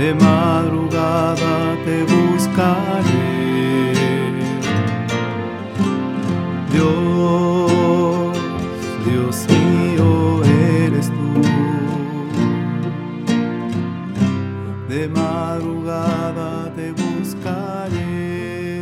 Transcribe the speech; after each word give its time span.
de 0.00 0.14
madrugada 0.14 1.76
te 1.84 2.04
buscaré. 2.04 3.92
Dios, 6.72 8.32
Dios 9.04 9.46
mío 9.50 10.42
eres 10.42 11.08
tú. 11.08 11.42
De 14.88 15.06
madrugada 15.08 16.72
te 16.74 16.92
buscaré. 16.92 18.80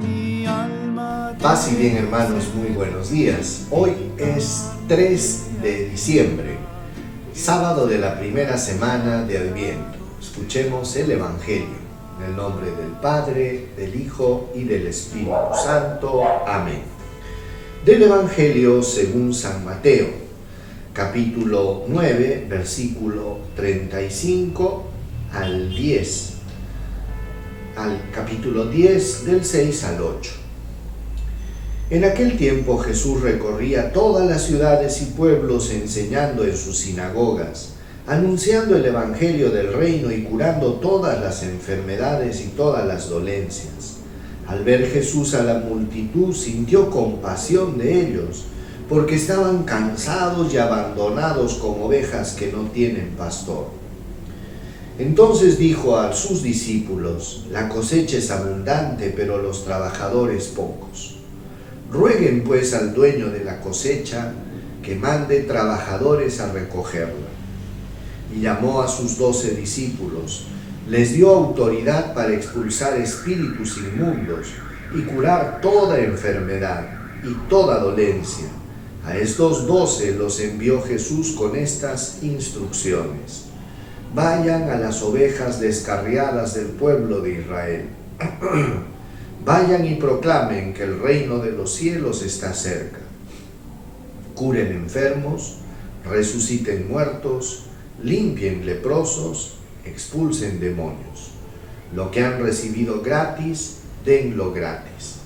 Mi 0.00 0.46
alma. 0.46 1.34
Paz 1.42 1.70
y 1.70 1.76
bien 1.76 1.98
hermanos, 1.98 2.50
muy 2.54 2.70
buenos 2.70 3.10
días. 3.10 3.66
Hoy 3.70 3.92
es 4.16 4.70
3 4.88 5.60
de 5.60 5.90
diciembre, 5.90 6.65
sábado 7.36 7.86
de 7.86 7.98
la 7.98 8.18
primera 8.18 8.56
semana 8.56 9.22
de 9.24 9.36
Adviento. 9.36 9.98
Escuchemos 10.20 10.96
el 10.96 11.10
Evangelio. 11.10 11.86
En 12.18 12.30
el 12.30 12.36
nombre 12.36 12.70
del 12.70 12.92
Padre, 13.02 13.68
del 13.76 13.94
Hijo 14.00 14.50
y 14.54 14.64
del 14.64 14.86
Espíritu 14.86 15.54
Santo. 15.62 16.22
Amén. 16.46 16.80
Del 17.84 18.04
Evangelio 18.04 18.82
según 18.82 19.34
San 19.34 19.66
Mateo, 19.66 20.06
capítulo 20.94 21.84
9, 21.88 22.46
versículo 22.48 23.38
35 23.54 24.86
al 25.34 25.68
10. 25.68 26.32
Al 27.76 28.00
capítulo 28.14 28.64
10 28.64 29.26
del 29.26 29.44
6 29.44 29.84
al 29.84 30.00
8. 30.00 30.45
En 31.88 32.04
aquel 32.04 32.36
tiempo 32.36 32.78
Jesús 32.78 33.20
recorría 33.20 33.92
todas 33.92 34.26
las 34.26 34.42
ciudades 34.42 35.02
y 35.02 35.06
pueblos 35.06 35.70
enseñando 35.70 36.44
en 36.44 36.56
sus 36.56 36.78
sinagogas 36.78 37.76
anunciando 38.06 38.76
el 38.76 38.84
Evangelio 38.84 39.50
del 39.50 39.72
reino 39.72 40.12
y 40.12 40.22
curando 40.22 40.74
todas 40.74 41.20
las 41.20 41.42
enfermedades 41.42 42.40
y 42.40 42.48
todas 42.48 42.86
las 42.86 43.08
dolencias. 43.08 43.96
Al 44.46 44.62
ver 44.62 44.88
Jesús 44.88 45.34
a 45.34 45.42
la 45.42 45.58
multitud 45.58 46.32
sintió 46.32 46.88
compasión 46.88 47.78
de 47.78 48.00
ellos, 48.00 48.44
porque 48.88 49.16
estaban 49.16 49.64
cansados 49.64 50.54
y 50.54 50.58
abandonados 50.58 51.54
como 51.54 51.86
ovejas 51.86 52.34
que 52.34 52.52
no 52.52 52.70
tienen 52.70 53.16
pastor. 53.18 53.66
Entonces 55.00 55.58
dijo 55.58 55.96
a 55.96 56.14
sus 56.14 56.44
discípulos, 56.44 57.46
la 57.50 57.68
cosecha 57.68 58.18
es 58.18 58.30
abundante, 58.30 59.12
pero 59.14 59.42
los 59.42 59.64
trabajadores 59.64 60.46
pocos. 60.46 61.16
Rueguen 61.90 62.42
pues 62.44 62.74
al 62.74 62.94
dueño 62.94 63.30
de 63.30 63.44
la 63.44 63.60
cosecha 63.60 64.32
que 64.82 64.94
mande 64.94 65.40
trabajadores 65.40 66.40
a 66.40 66.52
recogerla 66.52 67.26
y 68.34 68.40
llamó 68.40 68.82
a 68.82 68.88
sus 68.88 69.18
doce 69.18 69.50
discípulos. 69.52 70.46
Les 70.88 71.12
dio 71.12 71.30
autoridad 71.30 72.14
para 72.14 72.34
expulsar 72.34 72.96
espíritus 73.00 73.78
inmundos 73.78 74.48
y 74.94 75.02
curar 75.02 75.60
toda 75.60 75.98
enfermedad 75.98 76.86
y 77.24 77.34
toda 77.48 77.80
dolencia. 77.80 78.46
A 79.04 79.16
estos 79.16 79.66
doce 79.66 80.14
los 80.14 80.40
envió 80.40 80.82
Jesús 80.82 81.32
con 81.32 81.56
estas 81.56 82.22
instrucciones. 82.22 83.46
Vayan 84.14 84.70
a 84.70 84.76
las 84.76 85.02
ovejas 85.02 85.60
descarriadas 85.60 86.54
del 86.54 86.66
pueblo 86.66 87.20
de 87.20 87.40
Israel. 87.40 87.88
Vayan 89.46 89.86
y 89.86 89.94
proclamen 89.94 90.74
que 90.74 90.82
el 90.82 90.98
reino 90.98 91.38
de 91.38 91.52
los 91.52 91.72
cielos 91.72 92.24
está 92.24 92.52
cerca. 92.52 92.98
Curen 94.34 94.72
enfermos, 94.72 95.58
resuciten 96.04 96.88
muertos, 96.88 97.66
limpien 98.02 98.66
leprosos, 98.66 99.58
expulsen 99.84 100.58
demonios. 100.58 101.30
Lo 101.94 102.10
que 102.10 102.24
han 102.24 102.42
recibido 102.42 103.02
gratis, 103.02 103.76
denlo 104.04 104.52
gratis. 104.52 105.18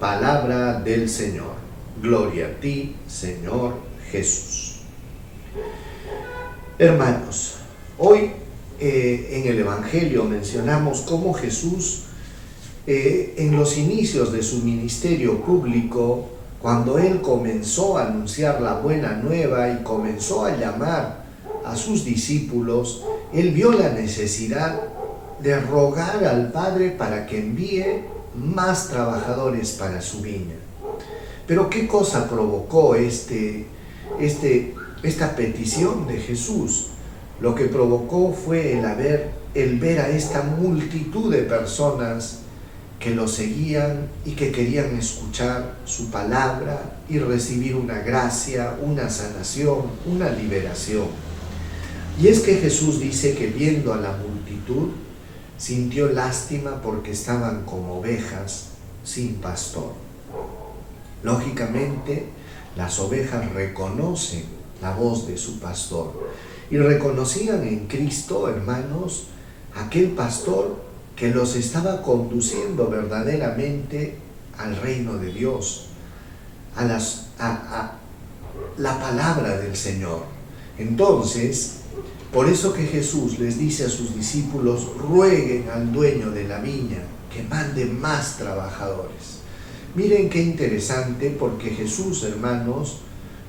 Palabra 0.00 0.80
del 0.80 1.08
Señor. 1.08 1.54
Gloria 2.02 2.46
a 2.46 2.60
ti, 2.60 2.96
Señor 3.06 3.74
Jesús. 4.10 4.80
Hermanos, 6.76 7.58
hoy 7.98 8.32
eh, 8.80 9.28
en 9.30 9.46
el 9.46 9.60
Evangelio 9.60 10.24
mencionamos 10.24 11.02
cómo 11.02 11.34
Jesús, 11.34 12.06
eh, 12.86 13.34
en 13.38 13.56
los 13.56 13.76
inicios 13.78 14.32
de 14.32 14.42
su 14.42 14.58
ministerio 14.58 15.40
público, 15.42 16.26
cuando 16.60 16.98
Él 16.98 17.20
comenzó 17.20 17.98
a 17.98 18.06
anunciar 18.06 18.60
la 18.60 18.74
buena 18.74 19.14
nueva 19.14 19.70
y 19.70 19.82
comenzó 19.82 20.44
a 20.44 20.56
llamar 20.56 21.24
a 21.64 21.76
sus 21.76 22.04
discípulos, 22.04 23.04
él 23.32 23.50
vio 23.50 23.72
la 23.72 23.90
necesidad 23.90 24.80
de 25.40 25.58
rogar 25.60 26.24
al 26.24 26.52
Padre 26.52 26.90
para 26.90 27.26
que 27.26 27.38
envíe 27.38 28.04
más 28.34 28.88
trabajadores 28.88 29.72
para 29.72 30.00
su 30.00 30.20
viña. 30.20 30.56
Pero 31.46 31.70
¿qué 31.70 31.86
cosa 31.86 32.28
provocó 32.28 32.94
este, 32.94 33.66
este, 34.20 34.74
esta 35.02 35.34
petición 35.34 36.06
de 36.06 36.18
Jesús? 36.18 36.88
Lo 37.40 37.54
que 37.54 37.66
provocó 37.66 38.32
fue 38.32 38.78
el, 38.78 38.84
haber, 38.84 39.30
el 39.54 39.78
ver 39.78 40.00
a 40.00 40.08
esta 40.08 40.42
multitud 40.42 41.32
de 41.32 41.42
personas 41.42 42.39
que 43.00 43.14
lo 43.14 43.26
seguían 43.26 44.08
y 44.26 44.32
que 44.32 44.52
querían 44.52 44.94
escuchar 44.96 45.78
su 45.86 46.10
palabra 46.10 46.98
y 47.08 47.18
recibir 47.18 47.74
una 47.74 48.00
gracia, 48.00 48.76
una 48.82 49.08
sanación, 49.08 49.86
una 50.04 50.28
liberación. 50.28 51.06
Y 52.20 52.28
es 52.28 52.40
que 52.40 52.56
Jesús 52.56 53.00
dice 53.00 53.34
que 53.34 53.46
viendo 53.46 53.94
a 53.94 53.96
la 53.96 54.12
multitud, 54.12 54.90
sintió 55.56 56.10
lástima 56.10 56.82
porque 56.82 57.12
estaban 57.12 57.64
como 57.64 58.00
ovejas 58.00 58.66
sin 59.02 59.36
pastor. 59.36 59.94
Lógicamente, 61.22 62.26
las 62.76 62.98
ovejas 63.00 63.50
reconocen 63.54 64.44
la 64.82 64.94
voz 64.94 65.26
de 65.26 65.38
su 65.38 65.58
pastor 65.58 66.28
y 66.70 66.76
reconocían 66.76 67.66
en 67.66 67.86
Cristo, 67.86 68.46
hermanos, 68.48 69.28
aquel 69.74 70.10
pastor 70.10 70.89
que 71.20 71.28
los 71.28 71.54
estaba 71.54 72.00
conduciendo 72.00 72.88
verdaderamente 72.88 74.16
al 74.56 74.74
reino 74.76 75.18
de 75.18 75.30
Dios, 75.30 75.88
a, 76.74 76.84
las, 76.84 77.26
a 77.38 77.92
la 78.78 78.98
palabra 78.98 79.58
del 79.58 79.76
Señor. 79.76 80.22
Entonces, 80.78 81.80
por 82.32 82.48
eso 82.48 82.72
que 82.72 82.86
Jesús 82.86 83.38
les 83.38 83.58
dice 83.58 83.84
a 83.84 83.90
sus 83.90 84.16
discípulos, 84.16 84.96
rueguen 84.96 85.68
al 85.68 85.92
dueño 85.92 86.30
de 86.30 86.48
la 86.48 86.58
viña 86.58 87.02
que 87.30 87.42
mande 87.42 87.84
más 87.84 88.38
trabajadores. 88.38 89.40
Miren 89.94 90.30
qué 90.30 90.40
interesante 90.42 91.36
porque 91.38 91.68
Jesús, 91.68 92.22
hermanos, 92.22 93.00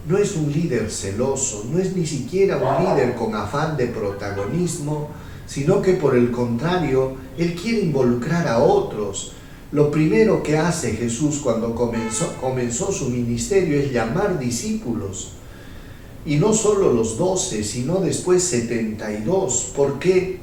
no 0.09 0.17
es 0.17 0.35
un 0.35 0.51
líder 0.51 0.91
celoso, 0.91 1.63
no 1.71 1.79
es 1.79 1.95
ni 1.95 2.05
siquiera 2.05 2.57
un 2.57 2.83
líder 2.83 3.15
con 3.15 3.33
afán 3.33 3.77
de 3.77 3.87
protagonismo, 3.87 5.09
sino 5.51 5.81
que 5.81 5.95
por 5.95 6.15
el 6.15 6.31
contrario, 6.31 7.17
Él 7.37 7.55
quiere 7.55 7.81
involucrar 7.81 8.47
a 8.47 8.59
otros. 8.59 9.33
Lo 9.73 9.91
primero 9.91 10.41
que 10.41 10.57
hace 10.57 10.93
Jesús 10.93 11.41
cuando 11.43 11.75
comenzó, 11.75 12.37
comenzó 12.39 12.89
su 12.93 13.09
ministerio 13.09 13.77
es 13.77 13.91
llamar 13.91 14.39
discípulos 14.39 15.33
y 16.25 16.37
no 16.37 16.53
solo 16.53 16.93
los 16.93 17.17
12, 17.17 17.65
sino 17.65 17.99
después 17.99 18.45
72. 18.45 19.73
¿Por 19.75 19.99
qué? 19.99 20.39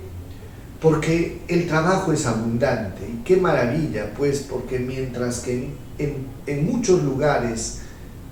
Porque 0.79 1.41
el 1.49 1.67
trabajo 1.67 2.13
es 2.13 2.27
abundante. 2.27 3.09
Y 3.09 3.25
qué 3.25 3.39
maravilla, 3.39 4.13
pues, 4.15 4.41
porque 4.41 4.79
mientras 4.79 5.41
que 5.41 5.71
en, 5.97 6.27
en 6.47 6.67
muchos 6.71 7.03
lugares 7.03 7.79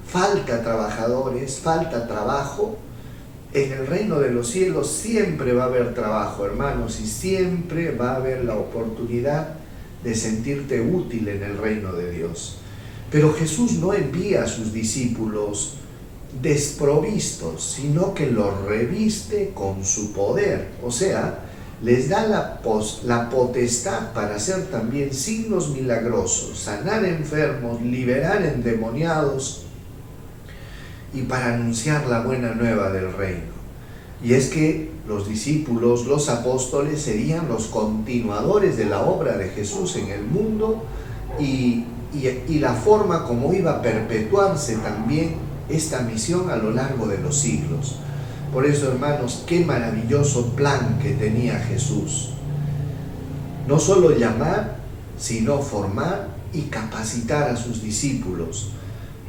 falta 0.06 0.62
trabajadores, 0.62 1.58
falta 1.58 2.06
trabajo, 2.06 2.76
en 3.56 3.72
el 3.72 3.86
reino 3.86 4.20
de 4.20 4.30
los 4.30 4.50
cielos 4.50 4.90
siempre 4.90 5.54
va 5.54 5.64
a 5.64 5.66
haber 5.68 5.94
trabajo, 5.94 6.44
hermanos, 6.44 7.00
y 7.00 7.06
siempre 7.06 7.90
va 7.92 8.12
a 8.12 8.16
haber 8.16 8.44
la 8.44 8.54
oportunidad 8.54 9.54
de 10.04 10.14
sentirte 10.14 10.82
útil 10.82 11.26
en 11.28 11.42
el 11.42 11.56
reino 11.56 11.94
de 11.94 12.10
Dios. 12.12 12.58
Pero 13.10 13.32
Jesús 13.32 13.72
no 13.74 13.94
envía 13.94 14.42
a 14.42 14.46
sus 14.46 14.74
discípulos 14.74 15.78
desprovistos, 16.42 17.76
sino 17.76 18.12
que 18.12 18.30
los 18.30 18.60
reviste 18.66 19.52
con 19.54 19.86
su 19.86 20.12
poder. 20.12 20.68
O 20.84 20.90
sea, 20.90 21.38
les 21.82 22.10
da 22.10 22.26
la, 22.26 22.60
la 23.04 23.30
potestad 23.30 24.12
para 24.12 24.36
hacer 24.36 24.66
también 24.66 25.14
signos 25.14 25.70
milagrosos, 25.70 26.58
sanar 26.58 27.06
enfermos, 27.06 27.80
liberar 27.80 28.44
endemoniados 28.44 29.65
y 31.14 31.22
para 31.22 31.54
anunciar 31.54 32.06
la 32.06 32.20
buena 32.20 32.54
nueva 32.54 32.90
del 32.90 33.12
reino. 33.12 33.56
Y 34.22 34.34
es 34.34 34.48
que 34.48 34.90
los 35.06 35.28
discípulos, 35.28 36.06
los 36.06 36.28
apóstoles 36.28 37.02
serían 37.02 37.48
los 37.48 37.66
continuadores 37.66 38.76
de 38.76 38.86
la 38.86 39.02
obra 39.02 39.36
de 39.36 39.50
Jesús 39.50 39.96
en 39.96 40.08
el 40.08 40.24
mundo 40.24 40.84
y, 41.38 41.84
y, 42.12 42.58
la 42.58 42.74
forma 42.74 43.24
como 43.24 43.52
iba 43.52 43.72
a 43.72 43.82
perpetuarse 43.82 44.76
también 44.76 45.34
esta 45.68 46.00
misión 46.00 46.50
a 46.50 46.56
lo 46.56 46.70
largo 46.70 47.06
de 47.06 47.18
los 47.18 47.36
siglos. 47.36 47.96
Por 48.52 48.64
eso, 48.64 48.90
hermanos, 48.90 49.44
qué 49.46 49.64
maravilloso 49.64 50.54
plan 50.54 50.98
que 51.02 51.12
tenía 51.12 51.58
Jesús. 51.58 52.30
No 53.68 53.78
solo 53.78 54.16
llamar, 54.16 54.76
sino 55.18 55.60
formar 55.60 56.28
y 56.52 56.62
capacitar 56.62 57.50
a 57.50 57.56
sus 57.56 57.82
discípulos, 57.82 58.70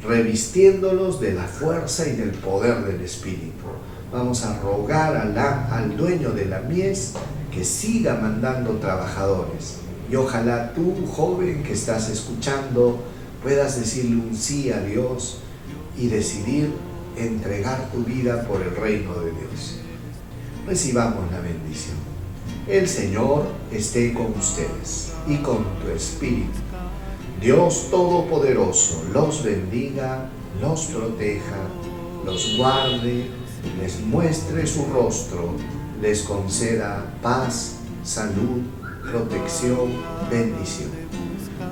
revistiéndolos 0.06 1.20
de 1.20 1.34
la 1.34 1.44
fuerza 1.44 2.06
y 2.08 2.12
del 2.12 2.30
poder 2.30 2.84
del 2.84 3.00
Espíritu. 3.00 3.64
Vamos 4.12 4.44
a 4.44 4.58
rogar 4.60 5.16
al 5.16 5.96
dueño 5.96 6.30
de 6.30 6.46
la 6.46 6.60
mies 6.60 7.14
que 7.52 7.64
siga 7.64 8.14
mandando 8.14 8.72
trabajadores. 8.78 9.78
Y 10.10 10.16
ojalá 10.16 10.72
tú, 10.72 10.94
joven 11.06 11.62
que 11.62 11.74
estás 11.74 12.08
escuchando, 12.08 12.98
puedas 13.42 13.78
decirle 13.78 14.16
un 14.16 14.34
sí 14.34 14.70
a 14.70 14.80
Dios 14.80 15.40
y 15.96 16.08
decidir 16.08 16.72
entregar 17.16 17.90
tu 17.90 18.04
vida 18.04 18.42
por 18.46 18.62
el 18.62 18.74
reino 18.76 19.14
de 19.20 19.32
Dios. 19.32 19.80
Recibamos 20.66 21.30
la 21.30 21.40
bendición. 21.40 21.96
El 22.66 22.88
Señor 22.88 23.46
esté 23.72 24.14
con 24.14 24.32
ustedes 24.38 25.12
y 25.26 25.36
con 25.38 25.64
tu 25.80 25.88
espíritu. 25.94 26.67
Dios 27.40 27.86
Todopoderoso 27.88 29.04
los 29.12 29.44
bendiga, 29.44 30.28
los 30.60 30.86
proteja, 30.86 31.68
los 32.26 32.56
guarde, 32.56 33.26
les 33.80 34.00
muestre 34.00 34.66
su 34.66 34.84
rostro, 34.86 35.52
les 36.02 36.22
conceda 36.22 37.14
paz, 37.22 37.76
salud, 38.02 38.62
protección, 39.08 39.92
bendición. 40.28 40.90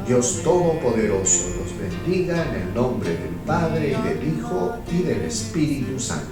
Dios 0.07 0.41
Todopoderoso 0.45 1.49
los 1.59 1.77
bendiga 1.77 2.47
en 2.49 2.69
el 2.69 2.75
nombre 2.75 3.11
del 3.11 3.35
Padre 3.45 3.89
y 3.99 4.09
del 4.09 4.39
Hijo 4.39 4.77
y 4.93 5.03
del 5.03 5.23
Espíritu 5.23 5.99
Santo. 5.99 6.31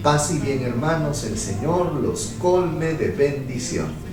Paz 0.00 0.32
y 0.32 0.38
bien 0.38 0.62
hermanos, 0.62 1.24
el 1.24 1.36
Señor 1.36 1.92
los 1.94 2.34
colme 2.40 2.92
de 2.92 3.08
bendiciones. 3.08 4.07